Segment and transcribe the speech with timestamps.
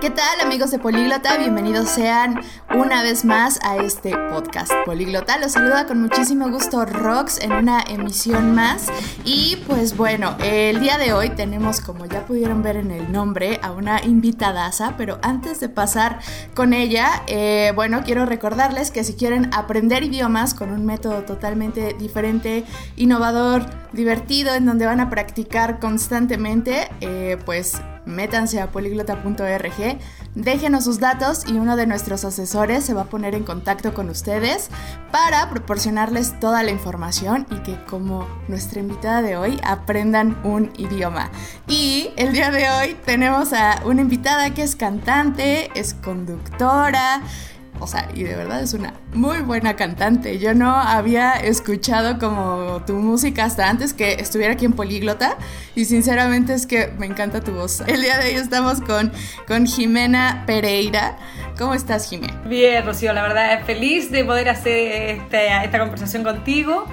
[0.00, 1.36] ¿Qué tal amigos de Políglota?
[1.38, 2.40] Bienvenidos sean
[2.72, 5.38] una vez más a este podcast Políglota.
[5.38, 8.86] Los saluda con muchísimo gusto Rox en una emisión más.
[9.24, 13.58] Y pues bueno, el día de hoy tenemos, como ya pudieron ver en el nombre,
[13.60, 14.94] a una invitadaza.
[14.96, 16.20] Pero antes de pasar
[16.54, 21.96] con ella, eh, bueno, quiero recordarles que si quieren aprender idiomas con un método totalmente
[21.98, 29.98] diferente, innovador, divertido, en donde van a practicar constantemente, eh, pues métanse a poliglota.org,
[30.34, 34.08] déjenos sus datos y uno de nuestros asesores se va a poner en contacto con
[34.08, 34.70] ustedes
[35.12, 41.30] para proporcionarles toda la información y que como nuestra invitada de hoy aprendan un idioma.
[41.68, 47.22] Y el día de hoy tenemos a una invitada que es cantante, es conductora,
[47.80, 50.38] o sea, y de verdad es una muy buena cantante.
[50.38, 55.36] Yo no había escuchado como tu música hasta antes que estuviera aquí en Políglota
[55.74, 57.80] y sinceramente es que me encanta tu voz.
[57.86, 59.12] El día de hoy estamos con,
[59.46, 61.16] con Jimena Pereira.
[61.58, 62.40] ¿Cómo estás, Jimena?
[62.46, 66.86] Bien, Rocío, la verdad feliz de poder hacer esta, esta conversación contigo.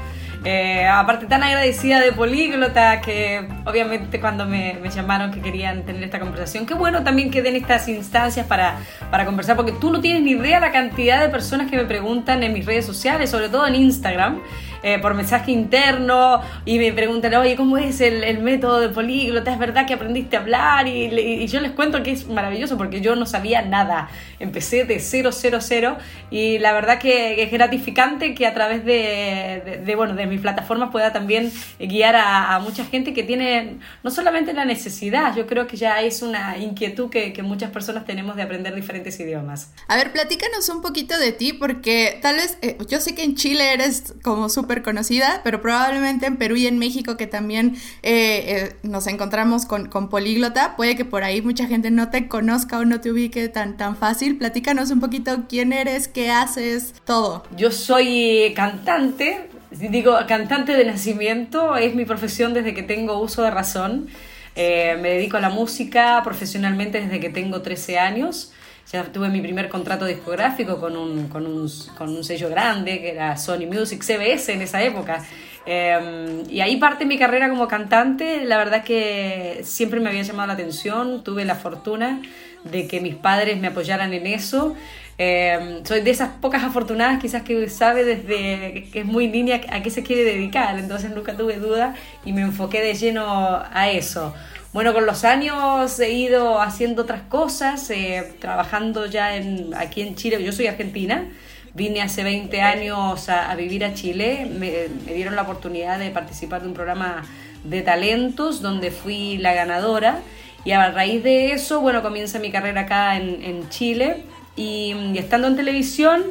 [0.47, 6.03] Eh, aparte tan agradecida de Políglota que obviamente cuando me, me, llamaron que querían tener
[6.03, 8.77] esta conversación, qué bueno también que den estas instancias para,
[9.09, 12.43] para conversar, porque tú no tienes ni idea la cantidad de personas que me preguntan
[12.43, 14.39] en mis redes sociales, sobre todo en Instagram,
[14.83, 19.51] eh, por mensaje interno y me preguntan, oye, ¿cómo es el, el método de políglota?
[19.51, 20.87] ¿Es verdad que aprendiste a hablar?
[20.87, 24.09] Y, y, yo les cuento que es maravilloso porque yo no sabía nada.
[24.39, 25.97] Empecé de cero, cero, cero
[26.31, 30.41] y la verdad que es gratificante que a través de, de, de bueno, de mis
[30.41, 35.47] plataformas pueda también guiar a, a, mucha gente que tiene no solamente la necesidad, yo
[35.47, 39.71] creo que ya es una inquietud que, que muchas personas tenemos de aprender diferentes idiomas.
[39.87, 43.35] A ver, platícanos un poquito de ti porque tal vez, eh, yo sé que en
[43.35, 48.43] Chile eres como súper conocida, pero probablemente en Perú y en México, que también eh,
[48.47, 52.79] eh, nos encontramos con, con, políglota, puede que por ahí mucha gente no te conozca
[52.79, 54.37] o no te ubique tan, tan fácil.
[54.37, 57.43] Platícanos un poquito quién eres, qué haces, todo.
[57.55, 63.51] Yo soy cantante, digo cantante de nacimiento, es mi profesión desde que tengo uso de
[63.51, 64.07] razón.
[64.55, 68.53] Eh, me dedico a la música profesionalmente desde que tengo 13 años
[68.91, 73.11] ya tuve mi primer contrato discográfico con un, con un, con un sello grande, que
[73.11, 75.23] era Sony Music, CBS en esa época.
[75.65, 78.45] Eh, y ahí parte mi carrera como cantante.
[78.45, 81.23] La verdad que siempre me había llamado la atención.
[81.23, 82.21] Tuve la fortuna
[82.63, 84.75] de que mis padres me apoyaran en eso.
[85.17, 89.81] Eh, soy de esas pocas afortunadas quizás que sabe desde que es muy niña a
[89.81, 90.77] qué se quiere dedicar.
[90.77, 94.33] Entonces nunca tuve duda y me enfoqué de lleno a eso.
[94.75, 99.29] Bueno, con los años he ido haciendo otras cosas, eh, trabajando ya
[99.77, 100.43] aquí en Chile.
[100.43, 101.29] Yo soy argentina,
[101.73, 106.67] vine hace 20 años a, vivir a Chile, me, dieron la oportunidad de participar de
[106.67, 107.23] un programa
[107.63, 110.19] de talentos donde fui la ganadora.
[110.65, 114.25] Y a raíz de eso, bueno, comienza mi carrera acá en, Chile.
[114.57, 116.21] Y, y estando en televisión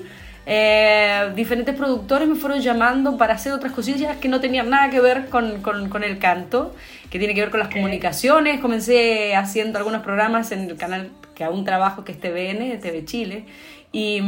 [0.47, 5.01] eh, diferentes productores me fueron llamando para hacer otras cosillas que no tenían nada que
[5.01, 6.75] ver con, con, con, el canto,
[7.11, 8.61] que tiene que ver con las comunicaciones.
[8.61, 13.45] Comencé haciendo algunos programas en el canal que aún trabajo, que es TVN, TV Chile.
[13.91, 14.21] Y,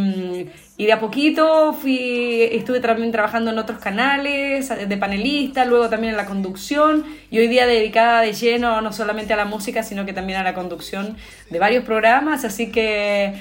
[0.76, 6.12] y, de a poquito fui, estuve también trabajando en otros canales de panelista, luego también
[6.12, 10.06] en la conducción y hoy día dedicada de lleno no solamente a la música, sino
[10.06, 11.16] que también a la conducción
[11.50, 12.44] de varios programas.
[12.44, 13.34] Así que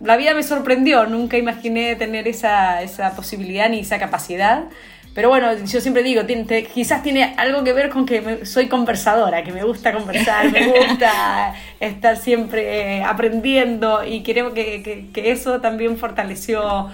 [0.00, 4.64] la vida me sorprendió, nunca imaginé tener esa, esa posibilidad ni esa capacidad.
[5.14, 8.68] Pero bueno, yo siempre digo, tiene, quizás tiene algo que ver con que me, soy
[8.68, 15.32] conversadora, que me gusta conversar, me gusta estar siempre aprendiendo y creo que, que, que
[15.32, 16.90] eso también fortaleció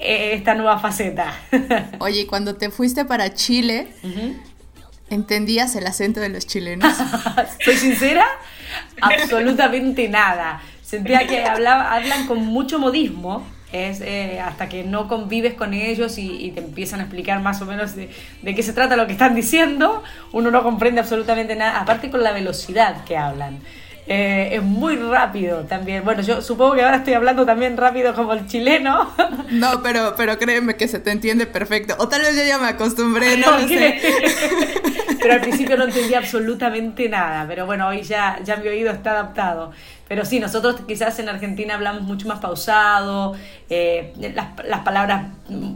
[0.00, 1.34] eh, esta nueva faceta.
[1.98, 4.36] Oye, cuando te fuiste para Chile, uh -huh.
[5.10, 6.96] ¿entendías el acento de los chilenos?
[7.64, 8.24] ¿Soy sincera?
[9.02, 10.62] Absolutamente nada.
[10.90, 16.18] Sentía que hablaba, hablan con mucho modismo es eh, hasta que no convives con ellos
[16.18, 18.10] y, y, te empiezan a explicar más o menos de,
[18.42, 20.02] de, qué se trata lo que están diciendo,
[20.32, 23.60] uno no comprende absolutamente nada, aparte con la velocidad que hablan.
[24.08, 26.04] Eh, es muy rápido también.
[26.04, 29.08] Bueno, yo supongo que ahora estoy hablando también rápido como el chileno.
[29.50, 31.96] No, pero, pero créeme que se te entiende perfecto.
[31.98, 34.00] O tal vez yo ya me acostumbré, no lo sé.
[35.20, 37.46] Pero al principio no entendía absolutamente nada.
[37.46, 39.72] Pero bueno, hoy ya, ya mi oído está adaptado.
[40.08, 43.36] Pero sí, nosotros quizás en Argentina hablamos mucho más pausado,
[43.68, 45.26] eh, las, las, palabras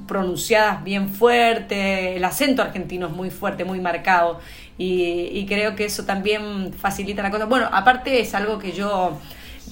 [0.09, 4.41] pronunciadas bien fuerte, el acento argentino es muy fuerte, muy marcado
[4.77, 7.45] y, y, creo que eso también facilita la cosa.
[7.45, 9.17] Bueno, aparte es algo que yo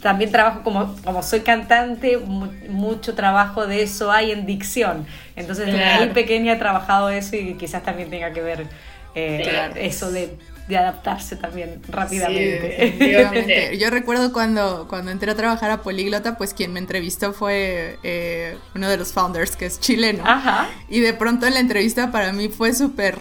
[0.01, 5.07] también trabajo como, como soy cantante, mu mucho trabajo de eso hay en dicción.
[5.37, 5.79] Entonces, claro.
[5.79, 8.67] desde muy pequeña he trabajado eso y quizás también tenga que ver
[9.15, 9.75] eh, claro.
[9.77, 10.37] eso de
[10.69, 13.73] de adaptarse también rápidamente.
[13.73, 17.99] Sí, Yo recuerdo cuando, cuando entré a trabajar a Políglota, pues quien me entrevistó fue
[18.03, 20.23] eh, uno de los founders, que es chileno.
[20.27, 20.69] Ajá.
[20.89, 23.19] Y de pronto en la entrevista para mí fue súper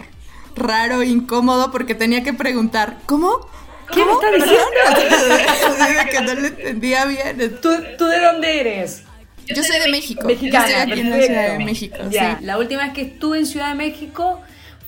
[0.54, 3.48] raro, incómodo, porque tenía que preguntar, ¿cómo?
[3.92, 6.10] ¿Qué me está diciendo?
[6.10, 7.58] que no lo entendía bien.
[7.60, 9.02] ¿Tú, ¿Tú de dónde eres?
[9.46, 10.26] Yo soy de México.
[10.26, 10.68] Mexicana.
[10.68, 11.96] Yo estoy aquí en la Ciudad de México.
[12.10, 12.18] Sí.
[12.40, 14.40] La última vez que estuve en Ciudad de México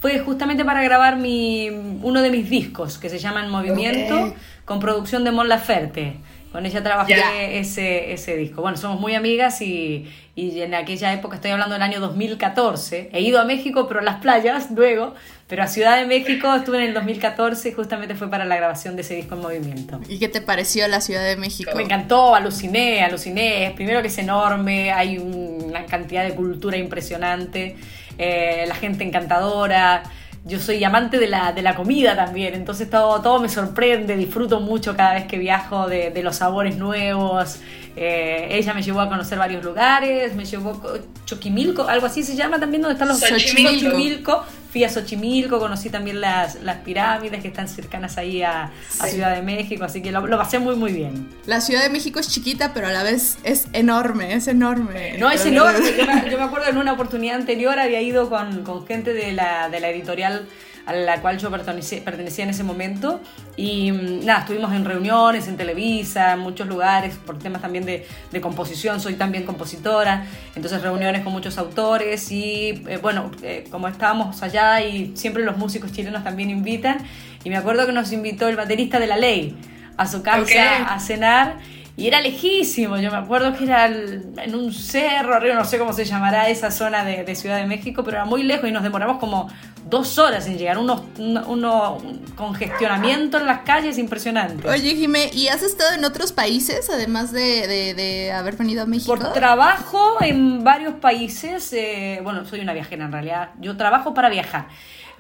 [0.04, 4.34] fue justamente para grabar mi, uno de mis discos, que se llama En Movimiento,
[4.66, 6.16] con producción de Mon Laferte.
[6.52, 8.60] Con ella trabajé ese, ese disco.
[8.60, 10.06] Bueno, somos muy amigas y,
[10.36, 14.02] y, en aquella época, estoy hablando del año 2014, he ido a México, pero a
[14.02, 15.14] las playas luego,
[15.46, 18.96] pero a Ciudad de México estuve en el 2014 y justamente fue para la grabación
[18.96, 20.00] de ese disco en movimiento.
[20.06, 21.70] ¿Y qué te pareció la Ciudad de México?
[21.74, 23.72] Me encantó, aluciné, aluciné.
[23.74, 27.76] Primero que es enorme, hay una cantidad de cultura impresionante,
[28.18, 30.02] eh, la gente encantadora
[30.46, 34.60] yo soy amante de la, de la comida también, entonces todo, todo me sorprende, disfruto
[34.60, 37.60] mucho cada vez que viajo de, de los sabores nuevos.
[37.96, 42.34] Eh, ella me llevó a conocer varios lugares, me llevó a Choquimilco, algo así se
[42.34, 44.44] llama también, donde están los Xochimilco.
[44.72, 48.72] Fui a Xochimilco, conocí también las, las pirámides que están cercanas ahí a,
[49.06, 51.30] Ciudad de México, así que lo, lo, pasé muy, muy bien.
[51.46, 55.16] La Ciudad de México es chiquita, pero a la vez es enorme, es enorme.
[55.18, 55.92] No, es enorme.
[55.96, 59.32] Yo me, yo me acuerdo en una oportunidad anterior había ido con, con gente de
[59.32, 60.48] la, de la editorial
[60.86, 63.20] a la cual yo pertenecía, pertenecía en ese momento.
[63.56, 68.06] Y mm, nada, estuvimos en reuniones, en Televisa, en muchos lugares, por temas también de,
[68.30, 73.88] de composición, soy también compositora, entonces reuniones con muchos autores y eh, bueno, eh, como
[73.88, 76.98] estábamos allá y siempre los músicos chilenos también invitan,
[77.44, 79.56] y me acuerdo que nos invitó el baterista de La Ley
[79.96, 81.58] a su casa a cenar
[81.96, 85.92] y era lejísimo, yo me acuerdo que era en un cerro arriba, no sé cómo
[85.92, 88.82] se llamará esa zona de, de, Ciudad de México, pero era muy lejos y nos
[88.82, 89.48] demoramos como
[89.88, 94.68] dos horas en llegar, unos, uno, un congestionamiento en las calles impresionante.
[94.68, 98.86] Oye, Jimé, ¿y has estado en otros países además de, de, de haber venido a
[98.86, 99.14] México?
[99.14, 104.30] Por trabajo en varios países, eh, bueno, soy una viajera en realidad, yo trabajo para
[104.30, 104.66] viajar.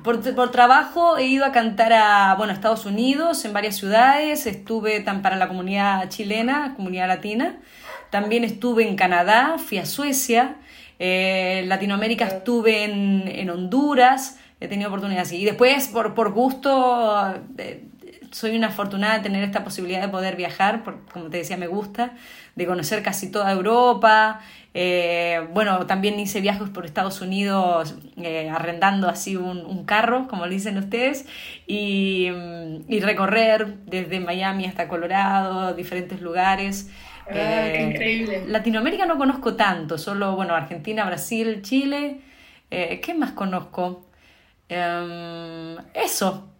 [0.04, 5.00] Por, por, trabajo he ido a cantar a bueno, Estados Unidos, en varias ciudades, estuve
[5.00, 7.58] tan para la comunidad chilena, comunidad latina,
[8.10, 10.56] también estuve en Canadá, fui a Suecia,
[10.98, 15.38] eh, Latinoamérica estuve en, en, Honduras, he tenido oportunidad así.
[15.38, 17.86] Y después, por, por gusto, eh,
[18.34, 21.68] soy una afortunada de tener esta posibilidad de poder viajar, por, como te decía, me
[21.68, 22.14] gusta,
[22.56, 24.40] de conocer casi toda Europa.
[24.74, 30.46] Eh, bueno, también hice viajes por Estados Unidos eh, arrendando así un, un, carro, como
[30.46, 31.26] le dicen ustedes,
[31.68, 32.26] y,
[32.88, 36.90] y, recorrer desde Miami hasta Colorado, diferentes lugares.
[37.28, 38.46] Ah, eh, increíble.
[38.48, 42.20] Latinoamérica no conozco tanto, solo, bueno, Argentina, Brasil, Chile.
[42.68, 44.08] ¿Qué más conozco?
[44.68, 46.53] Em, eso,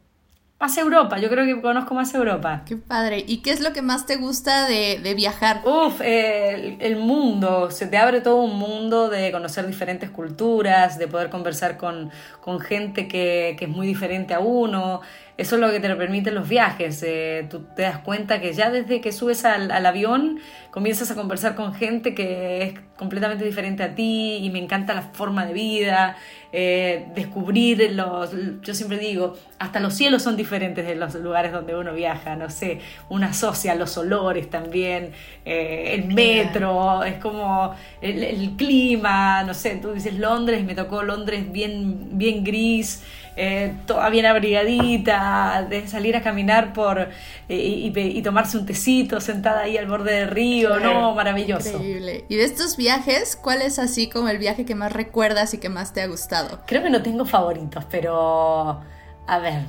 [0.65, 2.63] más Europa, yo creo que conozco más Europa.
[2.65, 3.23] Qué padre.
[3.27, 5.61] ¿Y qué es lo que más te gusta de, de viajar?
[5.67, 7.71] Uf, el, el, mundo.
[7.71, 12.61] Se te abre todo un mundo de conocer diferentes culturas, de poder conversar con, con
[12.61, 15.03] gente que, que, es muy diferente a uno.
[15.37, 17.03] Eso es lo que te lo permiten los viajes.
[17.03, 20.39] Eh, tú te das cuenta que ya desde que subes al, al, avión
[20.71, 25.03] comienzas a conversar con gente que es completamente diferente a ti y me encanta la
[25.03, 26.17] forma de vida,
[26.53, 28.31] eh, descubrir los,
[28.63, 32.51] yo siempre digo, hasta los cielos son diferentes de los lugares donde uno viaja, no
[32.51, 32.79] sé,
[33.09, 35.11] uno asocia los olores también,
[35.45, 41.03] eh, el metro, es como el, el, clima, no sé, tú dices Londres, me tocó
[41.03, 43.03] Londres bien, bien gris,
[43.37, 47.11] eh, toda bien abrigadita, de salir a caminar por eh,
[47.49, 51.01] y, tomarse un tecito sentada ahí al borde del río, claro.
[51.01, 51.15] ¿no?
[51.15, 51.73] Maravilloso.
[51.73, 52.25] Increíble.
[52.29, 55.69] Y de estos viajes, ¿cuál es así como el viaje que más recuerdas y que
[55.69, 56.61] más te ha gustado?
[56.67, 58.81] Creo que no tengo favoritos, pero
[59.27, 59.63] a ver,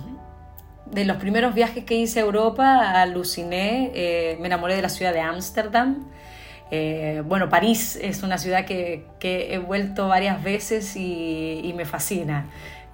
[0.85, 5.13] de los primeros viajes que hice a Europa, aluciné, eh, me enamoré de la ciudad
[5.13, 6.05] de Ámsterdam.
[6.71, 11.85] Eh, bueno, París es una ciudad que, que he vuelto varias veces y, y me
[11.85, 12.45] fascina.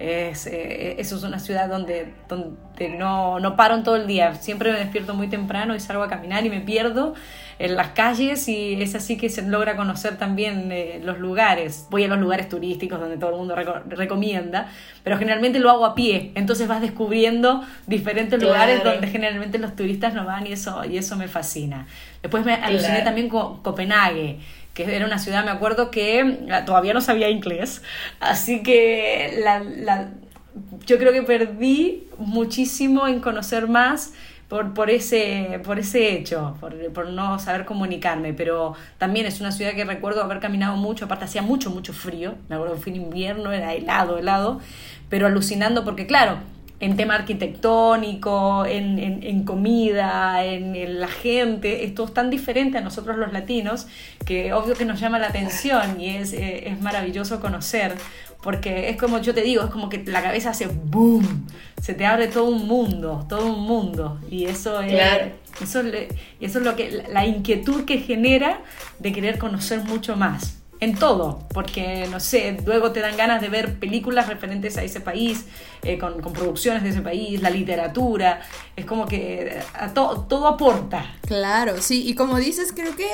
[0.02, 4.34] Es, eh, eso es una ciudad donde, donde no, no paro en todo el día.
[4.34, 7.14] Siempre me despierto muy temprano y salgo a caminar y me pierdo
[7.60, 11.86] en las calles y es así que se logra conocer también eh, los lugares.
[11.90, 14.68] Voy a los lugares turísticos donde todo el mundo reco recomienda,
[15.04, 16.32] pero generalmente lo hago a pie.
[16.34, 18.54] Entonces vas descubriendo diferentes claro.
[18.54, 21.86] lugares donde generalmente los turistas no van y eso, y eso me fascina.
[22.20, 23.04] Después me aluciné claro.
[23.04, 24.40] también con Copenhague
[24.74, 27.82] que era una ciudad, me acuerdo que todavía no sabía inglés,
[28.20, 30.10] así que la, la,
[30.86, 34.12] yo creo que perdí muchísimo en conocer más
[34.48, 39.50] por, por, ese, por ese hecho, por, por, no saber comunicarme, pero también es una
[39.50, 42.92] ciudad que recuerdo haber caminado mucho, aparte hacía mucho, mucho frío, me acuerdo que fue
[42.92, 44.60] en invierno, era helado, helado,
[45.08, 46.36] pero alucinando porque claro,
[46.82, 53.32] en tema arquitectónico, en, comida, en, la gente, esto es tan diferente a nosotros los
[53.32, 53.86] latinos
[54.26, 57.94] que obvio que nos llama la atención y es, eh, es maravilloso conocer,
[58.42, 61.46] porque es como yo te digo, es como que la cabeza hace boom,
[61.80, 65.00] se te abre todo un mundo, todo un mundo y eso es...
[65.60, 65.82] Eso,
[66.40, 68.62] eso es lo que la inquietud que genera
[68.98, 73.48] de querer conocer mucho más en todo, porque no sé, luego te dan ganas de
[73.48, 75.46] ver películas referentes a ese país,
[75.84, 78.40] eh, con, producciones de ese país, la literatura,
[78.74, 81.14] es como que a todo aporta.
[81.28, 83.06] Claro, sí, y como dices, creo que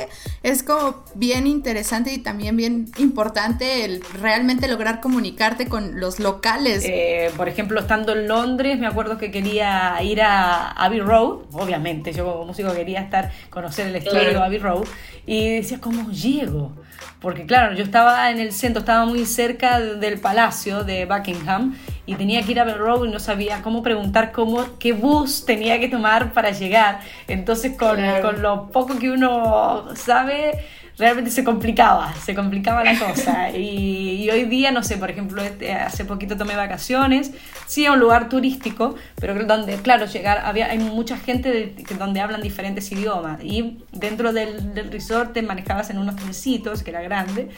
[0.42, 6.86] es como bien interesante y también bien importante el realmente lograr comunicarte con los locales.
[6.86, 12.14] Eh, por ejemplo, estando en Londres, me acuerdo que quería ir a Abbey Road, obviamente,
[12.14, 14.86] yo como músico quería estar, conocer el estilo de Abbey Road,
[15.26, 16.72] y decía, ¿cómo llego?
[17.20, 22.14] Porque claro, yo estaba en el centro, estaba muy cerca del palacio de Buckingham y
[22.14, 25.80] tenía que ir a Bell Road y no sabía cómo preguntar cómo, qué bus tenía
[25.80, 27.00] que tomar para llegar.
[27.26, 30.64] Entonces, con, con lo poco que uno sabe,
[30.98, 33.50] realmente se complicaba, se complicaba la cosa.
[33.56, 37.32] Y, hoy día, no sé, por ejemplo, este, hace poquito tomé vacaciones,
[37.66, 42.20] sí, a un lugar turístico, pero donde, claro, llegar, había, hay mucha gente de, donde
[42.20, 43.42] hablan diferentes idiomas.
[43.42, 47.48] Y dentro del, del resort te manejabas en unos trencitos, que era grande,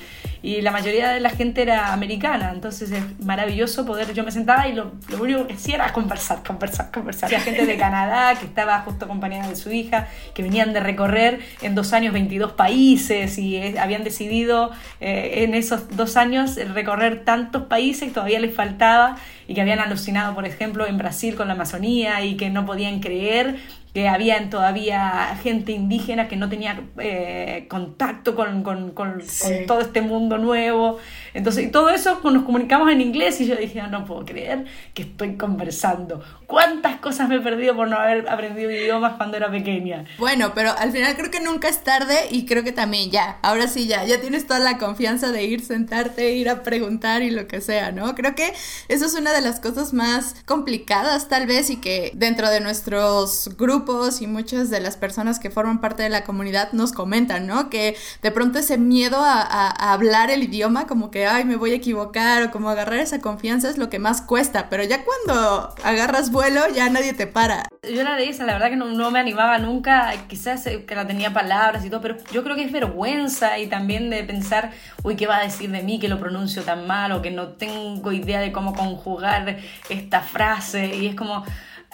[0.43, 2.53] y la mayoría de la gente era americana.
[2.55, 6.43] Entonces es maravilloso poder, yo me sentaba y lo, lo único que hacía era conversar,
[6.47, 7.27] conversar, conversar.
[7.27, 11.41] Había gente de Canadá que estaba justo acompañada de su hija, que venían de recorrer
[11.63, 14.71] en dos años 22 países y habían decidido
[15.01, 19.17] eh, en esos dos años recorrer tantos países que todavía les faltaba
[19.49, 23.01] y que habían alucinado, por ejemplo, en Brasil con la Amazonía y que no podían
[23.01, 23.57] creer
[23.93, 29.21] que había todavía gente indígena que no tenía eh, contacto con, con, con,
[29.67, 30.99] todo este mundo nuevo.
[31.35, 35.03] Entonces, y todo eso nos comunicamos en inglés y yo dije, no, puedo creer que
[35.03, 36.23] estoy conversando.
[36.47, 40.05] ¿Cuántas cosas me he perdido por no haber aprendido idiomas cuando era pequeña?
[40.19, 43.67] Bueno, pero al final creo que nunca es tarde y creo que también ya, ahora
[43.67, 47.49] sí ya, ya tienes toda la confianza de ir, sentarte, ir a preguntar y lo
[47.49, 48.15] que sea, ¿no?
[48.15, 48.53] Creo que
[48.89, 53.51] eso es una de las cosas más complicadas tal vez y que dentro de nuestros
[53.57, 53.80] grupos
[54.21, 57.71] y muchas de las personas que forman parte de la comunidad nos comentan, ¿no?
[57.71, 61.77] Que de pronto ese miedo a, hablar el idioma, como que, ay, me voy a
[61.77, 66.31] equivocar, o como agarrar esa confianza es lo que más cuesta, pero ya cuando agarras
[66.31, 67.69] vuelo ya nadie te para.
[67.83, 71.33] Yo la esa, la verdad que no, me animaba nunca, quizás eh, que no tenía
[71.33, 74.73] palabras y todo, pero yo creo que es vergüenza y también de pensar,
[75.03, 77.49] uy, ¿qué va a decir de mí que lo pronuncio tan mal o que no
[77.49, 79.59] tengo idea de cómo conjugar
[79.89, 80.95] esta frase?
[80.97, 81.45] Y es como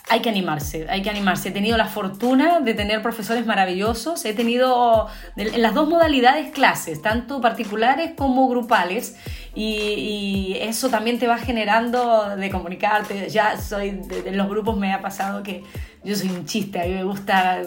[0.08, 1.48] hay que animarse, hay que animarse.
[1.48, 7.02] He tenido la fortuna de tener profesores maravillosos, he tenido en las dos modalidades clases,
[7.02, 9.16] tanto particulares como grupales,
[9.56, 13.28] y, eso también te va generando de comunicarte.
[13.30, 15.64] Ya soy de, los grupos, me ha pasado que
[16.04, 17.62] yo soy un chiste, a mí me gusta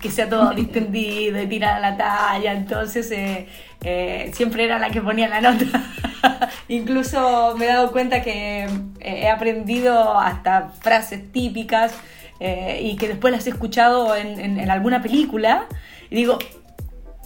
[0.00, 3.46] que sea todo distendido y tirar la talla, entonces eh,
[3.82, 5.84] eh, siempre era la que ponía la nota.
[6.68, 8.68] Incluso me he dado cuenta que eh,
[9.00, 11.94] he aprendido hasta frases típicas
[12.80, 15.66] y que después las he escuchado en, en alguna película
[16.10, 16.38] y digo,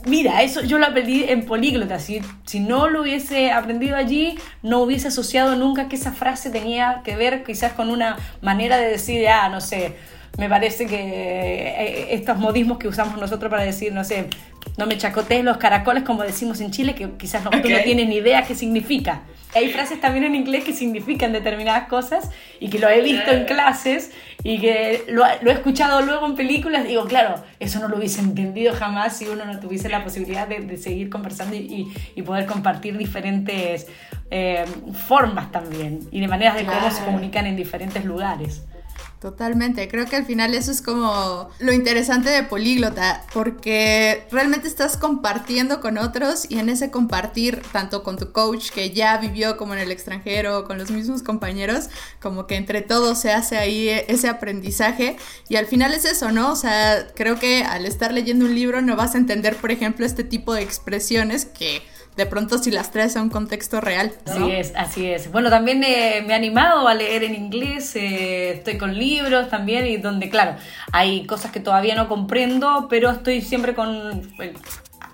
[0.07, 1.99] Mira, eso yo lo aprendí en políglota.
[1.99, 7.03] Si, si no lo hubiese aprendido allí, no hubiese asociado nunca que esa frase tenía
[7.05, 9.97] que ver quizás con una manera de decir, ah, no sé,
[10.39, 14.29] me parece que eh, estos modismos que usamos nosotros para decir, no sé,
[14.77, 18.09] no me chacotees los caracoles como decimos en Chile, que quizás no, tú no tienes
[18.09, 19.23] ni idea qué significa.
[19.55, 22.31] Hay frases también en inglés que significan determinadas cosas
[22.61, 24.13] y que lo he visto en clases
[24.45, 26.87] y que lo, he escuchado luego en películas.
[26.87, 30.77] Digo, claro, eso no lo hubiese entendido jamás si uno no tuviese la posibilidad de,
[30.77, 31.89] seguir conversando y,
[32.25, 33.89] poder compartir diferentes
[34.31, 34.67] eh,
[35.09, 38.63] formas también y de maneras de cómo se comunican en diferentes lugares.
[39.21, 44.97] Totalmente, creo que al final eso es como lo interesante de políglota, porque realmente estás
[44.97, 49.75] compartiendo con otros y en ese compartir, tanto con tu coach que ya vivió como
[49.75, 51.89] en el extranjero, con los mismos compañeros,
[52.21, 55.17] como que entre todos se hace ahí ese aprendizaje
[55.49, 56.53] y al final es eso, ¿no?
[56.53, 60.07] O sea, creo que al estar leyendo un libro no vas a entender, por ejemplo,
[60.07, 61.83] este tipo de expresiones que
[62.19, 64.13] de pronto si las traes a un contexto real.
[64.27, 65.31] Así es, así es.
[65.31, 69.87] Bueno, también eh, me he animado a leer en inglés, eh, estoy con libros también
[69.87, 70.57] y donde, claro,
[70.91, 74.33] hay cosas que todavía no comprendo, pero estoy siempre con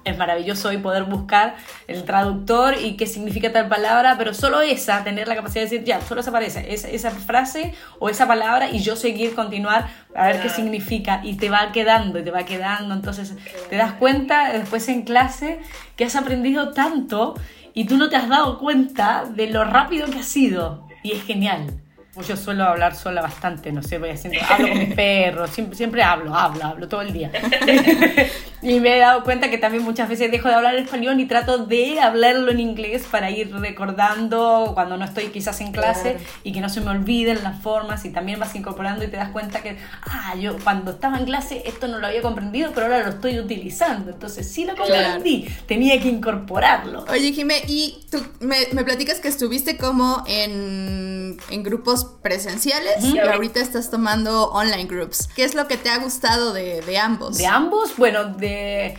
[0.05, 1.57] es maravilloso hoy poder buscar
[1.89, 5.85] el traductor y qué significa tal palabra, pero solo esa, tener la capacidad de decir,
[5.85, 10.27] ya, solo esa aparece, esa, esa frase o esa palabra y yo seguir, continuar a
[10.27, 11.21] ver qué significa.
[11.25, 13.35] Y te va quedando y te va quedando, entonces
[13.71, 15.61] te das cuenta después en clase
[15.97, 17.35] que has aprendido tanto
[17.73, 20.87] y tú no te has dado cuenta de lo rápido que has sido.
[21.03, 21.84] Y es genial.
[22.15, 25.77] Pues yo suelo hablar sola bastante, no sé, voy haciendo, hablo con mis perros, siempre,
[25.77, 27.33] siempre hablo, hablo, hablo todo el día.
[28.63, 31.67] y me he dado cuenta que también muchas veces dejo de hablar español y trato
[31.67, 36.61] de hablarlo en inglés para ir recordando cuando no estoy quizás en clase y que
[36.61, 39.77] no se me olviden las formas y también vas incorporando y te das cuenta que,
[40.07, 43.41] ah, yo cuando estaba en clase esto no lo había comprendido, pero ahora lo estoy
[43.41, 47.07] utilizando, entonces sí lo comprendí, tenía que incorporarlo.
[47.11, 53.19] Oye, Jimé, y tú me, me platicas que estuviste como en, en grupos presenciales y
[53.19, 55.29] ahorita estás tomando online groups.
[55.35, 57.39] ¿Qué es lo que te ha gustado de, de ambos?
[57.39, 58.97] De ambos, bueno, de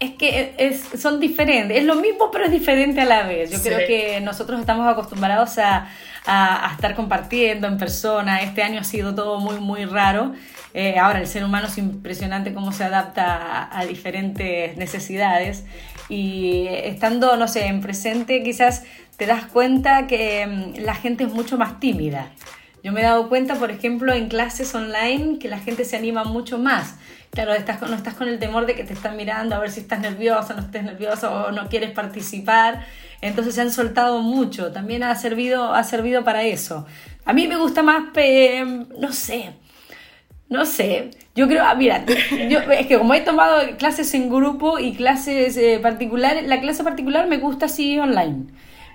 [0.00, 3.50] es que es, son diferentes, es lo mismo pero es diferente a la vez.
[3.50, 5.88] Yo creo que nosotros estamos acostumbrados a,
[6.26, 8.42] a, estar compartiendo en persona.
[8.42, 10.32] Este año ha sido todo muy, muy raro.
[10.74, 15.64] Eh, ahora el ser humano es impresionante cómo se adapta a, a, diferentes necesidades
[16.08, 18.82] y estando, no sé, en presente quizás
[19.16, 22.30] te das cuenta que mm, la gente es mucho más tímida.
[22.82, 26.24] Yo me he dado cuenta, por ejemplo, en clases online que la gente se anima
[26.24, 26.96] mucho más.
[27.30, 29.80] Claro, estás no estás con el temor de que te están mirando a ver si
[29.80, 32.84] estás nervioso, no estés nervioso o no quieres participar.
[33.22, 34.70] Entonces se han soltado mucho.
[34.70, 36.86] También ha servido, ha servido para eso.
[37.24, 38.04] A mí me gusta más,
[38.98, 39.54] no sé,
[40.50, 41.10] no sé.
[41.34, 45.80] Yo creo, ah, mira, es que como he tomado clases en grupo y clases eh,
[45.82, 48.46] particulares, la clase particular me gusta así online.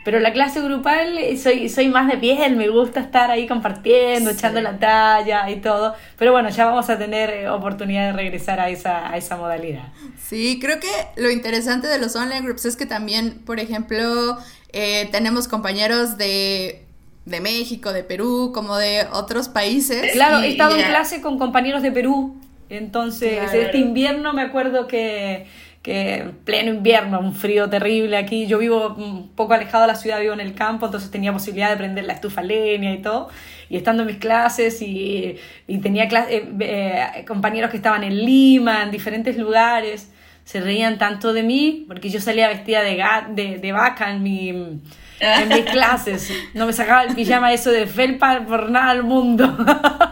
[0.09, 4.31] Pero la clase grupal eh, soy, soy más de piel, me gusta estar ahí compartiendo,
[4.31, 5.93] echando la talla y todo.
[6.17, 9.83] Pero bueno, ya vamos a tener eh, oportunidad de regresar a esa, a esa modalidad.
[10.19, 14.39] Sí, creo que lo interesante de los online groups es que también, por ejemplo,
[14.73, 16.87] eh, tenemos compañeros de
[17.25, 20.13] de México, de Perú, como de otros países.
[20.13, 22.35] Claro, he estado en clase con compañeros de Perú.
[22.69, 25.45] Entonces, este invierno me acuerdo que
[25.81, 28.48] que pleno invierno, un frío terrible aquí.
[28.48, 31.69] Yo vivo un poco alejado de la ciudad, vivo en el campo, entonces tenía posibilidad
[31.69, 33.29] de prender la estufa leña y todo.
[33.69, 38.83] Y estando en mis clases y, y tenía eh, eh, compañeros que estaban en Lima,
[38.83, 40.12] en diferentes lugares,
[40.43, 44.81] se reían tanto de mí porque yo salía vestida de, de, de vaca en mi
[45.20, 46.31] en mis clases.
[46.53, 49.46] No me sacaba el pijama eso de felpa por nada al mundo.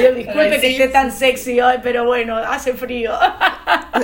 [0.00, 3.12] Yo disculpe que esté tan sexy hoy, pero bueno, hace frío.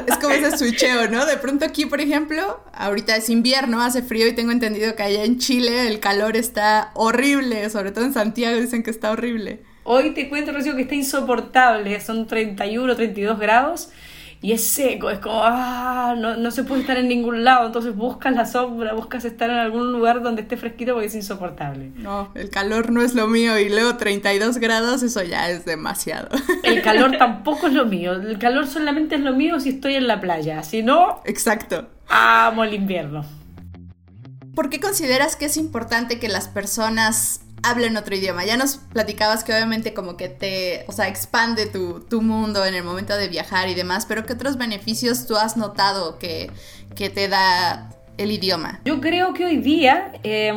[0.07, 1.26] Es como ese switcheo, ¿no?
[1.26, 5.24] De pronto aquí, por ejemplo, ahorita es invierno, hace frío y tengo entendido que allá
[5.24, 9.61] en Chile el calor está horrible, sobre todo en Santiago dicen que está horrible.
[9.85, 13.90] Hoy te cuento, Rocío, que está insoportable, son 31, 32 grados
[14.42, 17.94] y es seco, es como, ah, no, no, se puede estar en ningún lado, entonces
[17.94, 21.92] buscas la sombra, buscas estar en algún lugar donde esté fresquito porque es insoportable.
[21.94, 26.28] No, el calor no es lo mío y luego 32 grados, eso ya es demasiado.
[26.64, 30.07] El calor tampoco es lo mío, el calor solamente es lo mío si estoy en
[30.07, 31.20] la playa, si no...
[31.24, 31.87] Exacto.
[32.09, 33.24] Amo el invierno.
[34.54, 38.44] ¿Por qué consideras que es importante que las personas hablen otro idioma.
[38.44, 42.74] Ya nos platicabas que obviamente como que te, o sea, expande tu, tu, mundo en
[42.74, 46.50] el momento de viajar y demás, pero ¿qué otros beneficios tú has notado que,
[46.94, 48.81] que te da el idioma?
[48.85, 50.53] Yo creo que hoy día, eh,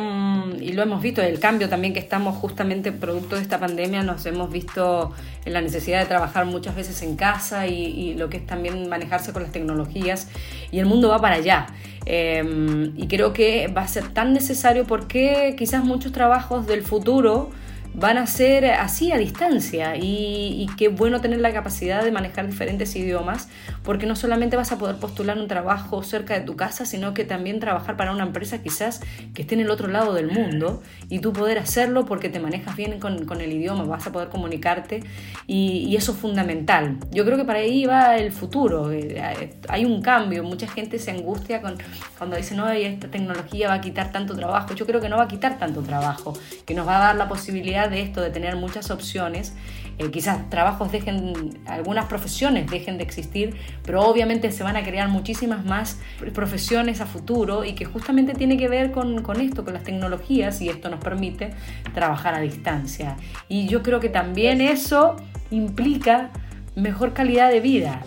[0.60, 4.24] y lo hemos visto, el cambio también que estamos justamente producto de esta pandemia, nos
[4.26, 5.12] hemos visto
[5.44, 8.88] en la necesidad de trabajar muchas veces en casa y, y lo que es también
[8.88, 10.28] manejarse con las tecnologías,
[10.70, 11.66] y el mundo va para allá.
[12.06, 17.50] Eh, y creo que va a ser tan necesario porque quizás muchos trabajos del futuro
[17.94, 22.94] van a ser así a distancia y, qué bueno tener la capacidad de manejar diferentes
[22.94, 23.48] idiomas
[23.86, 27.24] porque no solamente vas a poder postular un trabajo cerca de tu casa, sino que
[27.24, 29.00] también trabajar para una empresa quizás
[29.32, 32.76] que esté en el otro lado del mundo y tú poder hacerlo porque te manejas
[32.76, 35.04] bien con, con el idioma, vas a poder comunicarte
[35.46, 36.98] y, y, eso es fundamental.
[37.12, 41.12] Yo creo que para ahí va el futuro, eh, hay un cambio, mucha gente se
[41.12, 41.76] angustia con,
[42.18, 45.24] cuando dice, no, esta tecnología va a quitar tanto trabajo, yo creo que no va
[45.24, 46.32] a quitar tanto trabajo,
[46.66, 49.54] que nos va a dar la posibilidad de esto, de tener muchas opciones,
[49.98, 55.08] eh, quizás trabajos dejen, algunas profesiones dejen de existir, pero obviamente se van a crear
[55.08, 56.00] muchísimas más
[56.34, 60.60] profesiones a futuro y que justamente tiene que ver con, con esto, con las tecnologías
[60.60, 61.50] y esto nos permite
[61.94, 63.16] trabajar a distancia.
[63.48, 65.16] Y yo creo que también eso
[65.50, 66.30] implica
[66.74, 68.02] mejor calidad de vida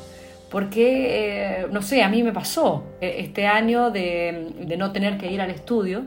[0.50, 5.18] porque, eh, no sé, a mí me pasó eh, este año de, de, no tener
[5.18, 6.06] que ir al estudio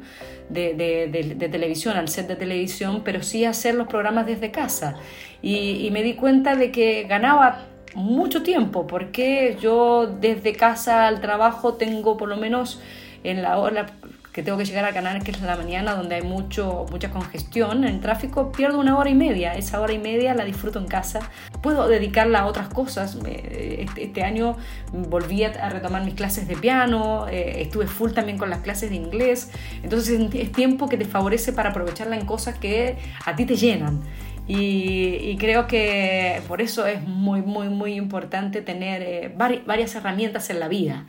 [0.48, 4.96] de, de, de, televisión, al set de televisión, pero sí hacer los programas desde casa.
[5.42, 11.21] Y, y, me di cuenta de que ganaba mucho tiempo, porque yo desde casa al
[11.21, 12.81] trabajo tengo por lo menos
[13.25, 13.87] en la hora
[14.33, 17.85] que tengo que llegar a Canal, que es la mañana, donde hay mucho, mucha congestión
[17.85, 19.53] en el tráfico, pierdo una hora y media.
[19.53, 21.21] Esa hora y media la disfruto en casa.
[21.61, 23.19] Puedo dedicarla a otras cosas.
[23.27, 24.57] Este, este año
[24.91, 28.97] volví a retomar mis clases de piano, eh, estuve full también con las clases de
[28.97, 29.51] inglés.
[29.83, 34.01] Entonces es tiempo que te favorece para aprovecharla en cosas que a ti te llenan.
[34.49, 39.33] Y, creo que por eso es muy, muy, muy importante tener eh,
[39.67, 41.07] varias herramientas en la vida.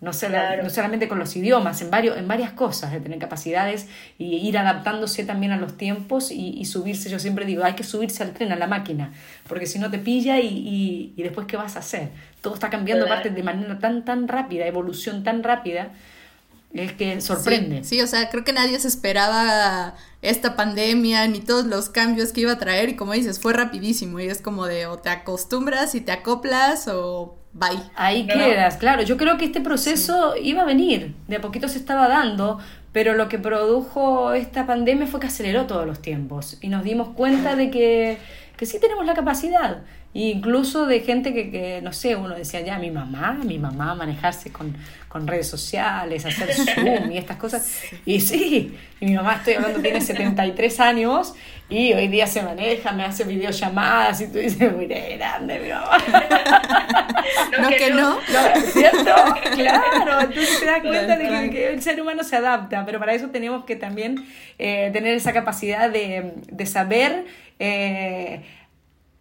[0.00, 3.86] No, no, solamente con los idiomas, en, varios, en varias cosas, de tener capacidades
[4.18, 7.08] y ir adaptándose también a los tiempos y, subirse.
[7.08, 9.12] Yo siempre digo, hay que subirse al tren, a la máquina,
[9.46, 12.08] porque si no te pilla y, y, después qué vas a hacer.
[12.40, 15.90] Todo está cambiando aparte de manera tan, tan rápida, evolución tan rápida,
[16.74, 17.84] es que sorprende.
[17.84, 22.42] Sí, o sea, creo que nadie se esperaba esta pandemia ni todos los cambios que
[22.42, 25.94] iba a traer y como dices, fue rapidísimo y es como de o te acostumbras
[25.94, 27.78] y te acoplas o bye.
[27.94, 29.02] Ahí quedas, claro.
[29.02, 32.58] Yo creo que este proceso iba a venir, de a poquito se estaba dando,
[32.92, 37.10] pero lo que produjo esta pandemia fue que aceleró todos los tiempos y nos dimos
[37.10, 38.18] cuenta de que,
[38.56, 39.82] que sí tenemos la capacidad
[40.14, 44.52] incluso de gente que, que, no sé, uno decía ya, mi mamá, mi mamá manejarse
[44.52, 44.76] con,
[45.08, 47.82] con redes sociales, hacer Zoom y estas cosas.
[48.04, 51.34] Y sí, y mi mamá, estoy hablando, tiene 73 años
[51.68, 55.96] y hoy día se maneja, me hace videollamadas y tú dices, muy grande mi mamá.
[57.60, 58.18] no, que no.
[58.72, 59.14] ¿Cierto?
[59.54, 63.28] Claro, entonces te das cuenta de que, el ser humano se adapta, pero para eso
[63.28, 64.26] tenemos que también
[64.58, 67.24] eh, tener esa capacidad de, de saber...
[67.58, 68.42] Eh,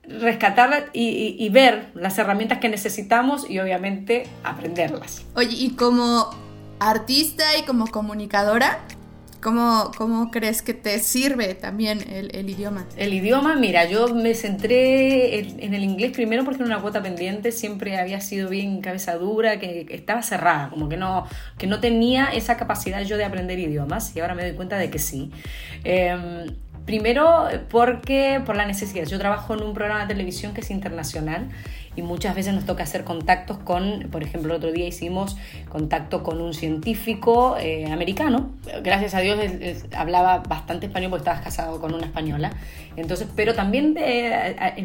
[0.03, 5.23] rescatarlas y, ver las herramientas que necesitamos y obviamente aprenderlas.
[5.35, 6.29] Oye, y como
[6.79, 8.79] artista y como comunicadora,
[9.41, 12.85] ¿cómo, cómo crees que te sirve también el, idioma?
[12.97, 17.51] El idioma, mira, yo me centré en, el inglés primero porque era una cuota pendiente,
[17.51, 22.25] siempre había sido bien cabeza dura, que, estaba cerrada, como que no, que no tenía
[22.25, 25.31] esa capacidad yo de aprender idiomas y ahora me doy cuenta de que sí.
[25.83, 26.47] Em,
[26.85, 29.05] Primero porque por la necesidad.
[29.05, 31.49] Yo trabajo en un programa de televisión que es internacional
[31.95, 36.23] y muchas veces nos toca hacer contactos con, por ejemplo, el otro día hicimos contacto
[36.23, 38.51] con un científico eh, americano.
[38.81, 42.51] Gracias a Dios él, hablaba bastante español porque estaba casado con una española.
[42.95, 43.95] Entonces, pero también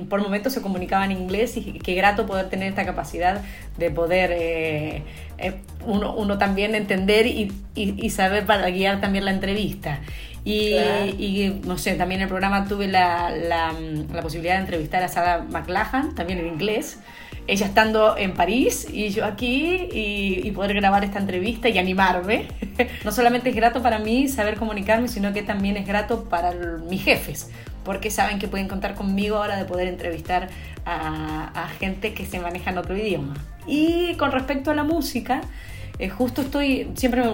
[0.08, 3.40] por momentos se comunicaba en inglés y qué grato poder tener esta capacidad
[3.78, 5.02] de poder eh,
[5.38, 10.00] eh, uno, uno, también entender y, y, y saber para guiar también la entrevista.
[10.46, 13.74] Y, no sé, también en el programa tuve la, la,
[14.12, 17.00] la, posibilidad de entrevistar a Sarah McLachlan, también en inglés.
[17.48, 22.46] Ella estando en París y yo aquí y, y poder grabar esta entrevista y animarme.
[23.04, 27.02] no solamente es grato para mí saber comunicarme, sino que también es grato para mis
[27.02, 27.50] jefes,
[27.84, 30.48] porque saben que pueden contar conmigo ahora de poder entrevistar
[30.84, 33.34] a, a gente que se maneja en otro idioma.
[33.66, 35.40] Y con respecto a la música,
[35.98, 37.24] eh, justo estoy, siempre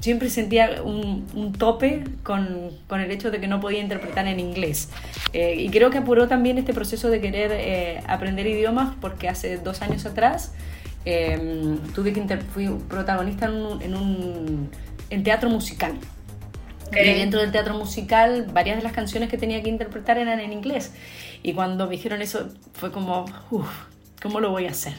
[0.00, 4.40] siempre sentía un, un tope con, con, el hecho de que no podía interpretar en
[4.40, 4.90] inglés.
[5.32, 9.58] Eh, y creo que apuró también este proceso de querer eh, aprender idiomas porque hace
[9.58, 10.52] dos años atrás
[11.04, 14.70] eh, tuve que fui protagonista en un, en un
[15.10, 15.94] en teatro musical.
[16.92, 20.52] Y dentro del teatro musical, varias de las canciones que tenía que interpretar eran en
[20.52, 20.92] inglés.
[21.42, 23.68] Y cuando me dijeron eso, fue como, uff,
[24.22, 24.94] ¿cómo lo voy a hacer?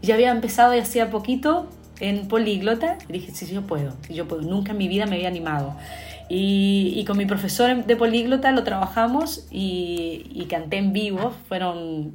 [0.00, 1.68] Y ya había empezado y hacía poquito,
[2.00, 4.42] en políglota y dije, sí, sí, yo puedo, yo puedo.
[4.42, 5.76] Nunca en mi vida me había animado.
[6.28, 11.32] Y, y con mi profesor de políglota lo trabajamos y, y canté en vivo.
[11.48, 12.14] Fueron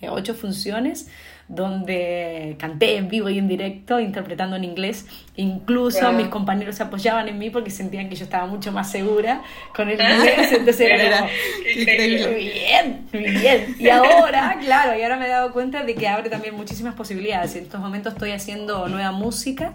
[0.00, 1.08] eh, ocho funciones
[1.48, 5.06] donde canté en vivo y en directo interpretando en inglés.
[5.36, 9.42] Incluso mis compañeros se apoyaban en mí porque sentían que yo estaba mucho más segura
[9.74, 10.52] con el inglés.
[10.52, 11.28] Entonces era
[11.76, 12.34] increíble.
[12.34, 13.76] Bien, bien.
[13.78, 17.54] Y ahora, claro, y ahora me he dado cuenta de que abre también muchísimas posibilidades.
[17.54, 19.74] En estos momentos estoy haciendo nueva música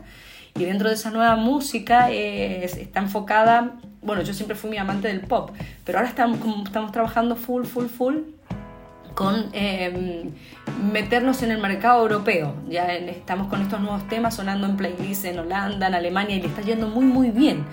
[0.57, 5.21] y dentro de esa nueva música está enfocada, bueno, yo siempre fui mi amante del
[5.21, 5.51] pop,
[5.85, 8.15] pero ahora estamos, estamos trabajando full, full, full
[9.13, 10.31] con em,
[10.91, 12.55] meternos en el mercado europeo.
[12.69, 16.47] Ya estamos con estos nuevos temas sonando en playlists en Holanda, en Alemania, y le
[16.47, 17.65] está yendo muy, muy bien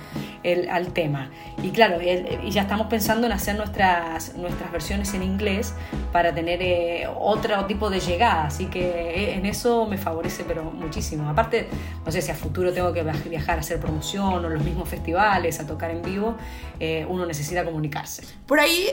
[0.43, 1.31] el, al tema.
[1.63, 5.75] Y claro, y ya estamos pensando en hacer nuestras, nuestras versiones en inglés
[6.13, 8.47] para tener eh, otro tipo de llegada.
[8.47, 11.29] Así que eh, en eso me favorece, pero muchísimo.
[11.29, 11.69] Aparte,
[12.05, 15.61] no sé si a futuro tengo que viajar a hacer promoción o los mismos festivales,
[15.61, 16.37] a tocar en vivo,
[16.81, 18.23] eh, uno necesita comunicarse.
[18.47, 18.89] Por ahí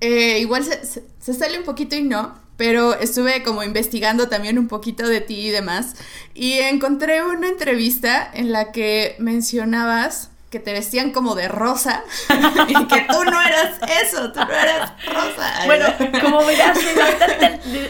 [0.00, 5.06] eh, igual se, sale un poquito y no, pero estuve como investigando también un poquito
[5.08, 5.94] de ti y demás.
[6.34, 12.04] Y encontré una entrevista en la que mencionabas que te vestían como de rosa
[12.68, 15.52] y que tú no eras eso, tú no eras rosa.
[15.66, 15.86] Bueno,
[16.22, 16.78] como verás,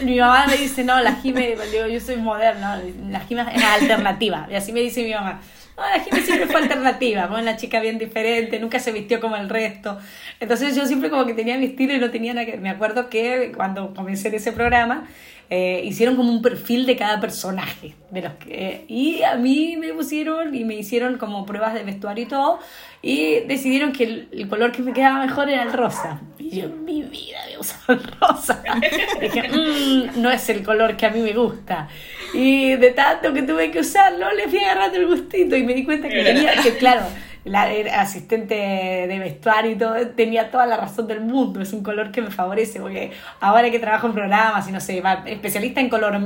[0.03, 4.47] mi mamá me dice, no, la Jime, digo, yo soy moderna, la Jime es alternativa,
[4.51, 5.39] y así me dice mi mamá.
[5.79, 9.37] No, la Jime siempre fue alternativa, fue una chica bien diferente, nunca se vistió como
[9.37, 9.97] el resto.
[10.41, 12.57] Entonces yo siempre como que tenía mi estilo y no tenía nada que...
[12.57, 15.07] Me acuerdo que cuando comencé en ese programa,
[15.51, 19.93] eh, hicieron como un perfil de cada personaje de los que y a mí me
[19.93, 22.59] pusieron y me hicieron como pruebas de vestuario y todo
[23.01, 26.21] y decidieron que el, color que me quedaba mejor era el rosa.
[26.37, 28.61] Y yo en mi vida había usado el rosa
[29.21, 31.87] dije mmm, no es el color que a mí me gusta.
[32.33, 35.83] Y de tanto que tuve que usarlo le fui agarrando el gustito y me di
[35.83, 37.07] cuenta que tenía que claro
[37.45, 37.63] la
[37.99, 41.61] asistente de vestuario y todo, tenía toda la razón del mundo.
[41.61, 45.01] Es un color que me favorece, porque ahora que trabajo en programas y no sé,
[45.01, 46.19] va, especialista en color,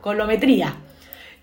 [0.00, 0.74] colometría.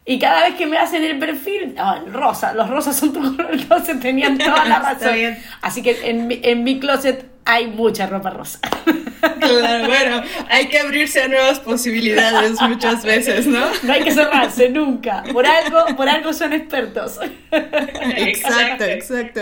[0.06, 3.54] Y cada vez que me hacen el perfil, oh, rosa, los rosas son tu color,
[3.54, 5.15] entonces tenían toda la razón.
[5.62, 8.59] Así que en en mi closet hay mucha ropa rosa.
[9.19, 13.65] Claro, bueno, hay que abrirse a nuevas posibilidades muchas veces, ¿no?
[13.83, 15.23] No hay que cerrarse nunca.
[15.33, 17.19] Por algo, por algo son expertos.
[17.51, 19.41] Exacto, exacto.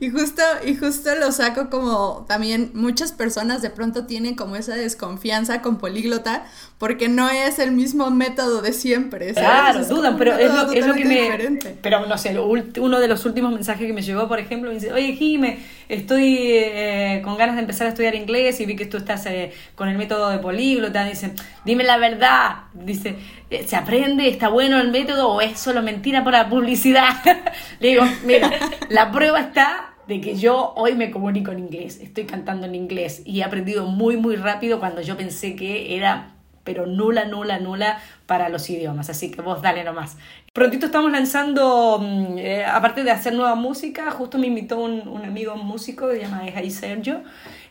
[0.00, 4.76] Y justo, y justo lo saco como también muchas personas de pronto tienen como esa
[4.76, 6.46] desconfianza con políglota
[6.78, 9.34] porque no es el mismo método de siempre.
[9.34, 11.58] Claro, dudan, pero es lo, es lo, que me.
[11.82, 14.92] Pero no sé, uno de los últimos mensajes que me llegó, por ejemplo, me dice:
[14.92, 18.96] Oye, Jime, estoy eh, con ganas de empezar a estudiar inglés y vi que tú
[18.96, 21.32] estás eh, con el método de políglota, dice,
[21.64, 23.16] dime la verdad, dice,
[23.50, 24.28] eh, ¿se aprende?
[24.28, 27.08] ¿Está bueno el método o es solo mentira por la publicidad?
[27.80, 28.50] Le digo, mira,
[28.88, 33.22] la prueba está de que yo hoy me comunico en inglés, estoy cantando en inglés
[33.26, 36.37] y he aprendido muy, muy rápido cuando yo pensé que era
[36.68, 39.08] pero nula, nula, nula para los idiomas.
[39.08, 40.18] Así que vos dale nomás.
[40.52, 45.24] Prontito estamos lanzando, mm, eh, aparte de hacer nueva música, justo me invitó un, un
[45.24, 47.22] amigo músico que se llama Jai Sergio.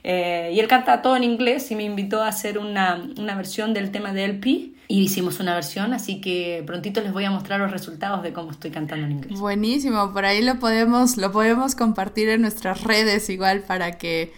[0.03, 3.75] Eh, y él canta todo en inglés y me invitó a hacer una, una versión
[3.75, 7.59] del tema de LP y hicimos una versión, así que prontito les voy a mostrar
[7.59, 9.39] los resultados de cómo estoy cantando en inglés.
[9.39, 14.33] Buenísimo, por ahí lo podemos, lo podemos compartir en nuestras redes igual para que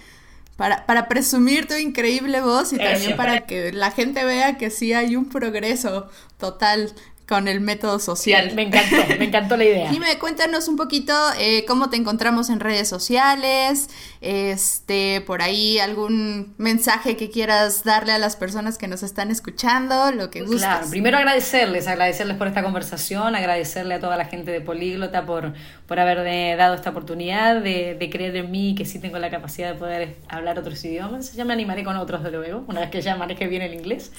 [0.60, 4.92] para, para presumir tu increíble voz y también para que la gente vea que sí
[4.92, 6.94] hay un progreso total
[7.30, 8.54] con el método social.
[8.56, 9.90] Me encantó, me encantó la idea.
[9.90, 13.90] Dime, cuéntanos un poquito eh, cómo te encontramos en redes sociales,
[14.22, 20.12] este, por ahí algún mensaje que quieras darle a las personas que nos están escuchando,
[20.12, 20.62] lo que gustes.
[20.62, 25.54] Claro, primero agradecerles, agradecerles por esta conversación, agradecerle a toda la gente de Políglota por,
[25.88, 29.72] por haberme dado esta oportunidad de, de creer en mí que sí tengo la capacidad
[29.72, 31.34] de poder hablar otros idiomas.
[31.34, 34.12] Ya me animaré con otros de luego, una vez que ya maneje bien el inglés.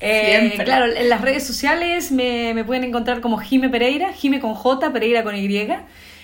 [0.00, 4.54] Eh, claro, en las redes sociales me, me, pueden encontrar como Jime Pereira, Jime con
[4.54, 5.46] J, Pereira con Y.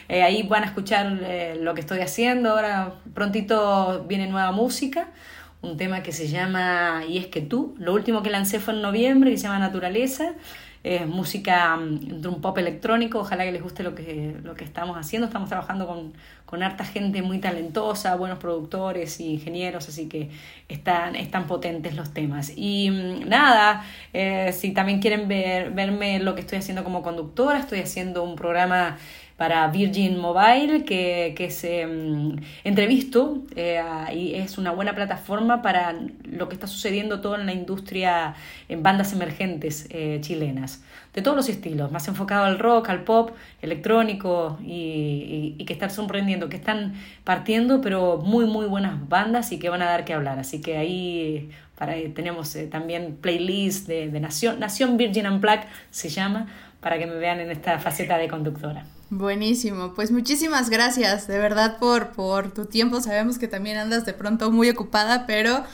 [0.09, 2.51] Eh, ahí van a escuchar eh, lo que estoy haciendo.
[2.51, 5.09] Ahora prontito viene nueva música,
[5.61, 7.75] un tema que se llama Y es que tú.
[7.79, 10.35] Lo último que lancé fue en noviembre y se llama Naturaleza
[10.85, 14.65] es música mm, de un pop electrónico, ojalá que les guste lo que, lo que
[14.65, 16.13] estamos haciendo, estamos trabajando con,
[16.45, 20.31] con harta gente muy talentosa, buenos productores y ingenieros, así que
[20.69, 22.53] están, están potentes los temas.
[22.57, 27.59] Y mm, nada, eh, si también quieren ver, verme lo que estoy haciendo como conductora,
[27.59, 28.99] estoy haciendo un programa
[29.43, 33.83] para Virgin Mobile, que, que se mm, entrevisto eh,
[34.15, 38.37] y es una buena plataforma para lo que está sucediendo todo en la industria
[38.69, 43.33] en bandas emergentes eh, chilenas, de todos los estilos, más enfocado al rock, al pop,
[43.61, 49.59] electrónico y, y, que están sorprendiendo, que están partiendo, pero muy, muy buenas bandas y
[49.59, 50.39] que van a dar que hablar.
[50.39, 56.11] Así que ahí para, tenemos eh, también playlist de, de Nación, Nación Virgin Unplugged se
[56.11, 56.47] llama,
[56.81, 58.85] para que me vean en esta faceta de conductora.
[59.15, 63.03] Buenísimo, pues muchísimas gracias de verdad por, por tu tiempo.
[63.03, 65.65] Sabemos que también andas de pronto muy ocupada, pero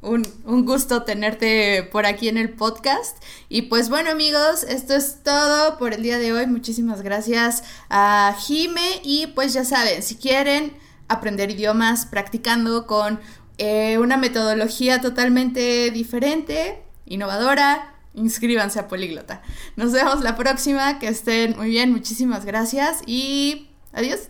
[0.00, 3.16] un, un, gusto tenerte por aquí en el podcast.
[3.48, 6.46] Y pues bueno amigos, esto es todo por el día de hoy.
[6.46, 10.72] Muchísimas gracias a Jime y pues ya saben, si quieren
[11.08, 13.18] aprender idiomas practicando con
[13.58, 19.42] eh, una metodología totalmente diferente, innovadora, inscríbanse a Políglota.
[19.76, 24.28] Nos vemos la próxima, que estén muy bien, muchísimas gracias y adiós.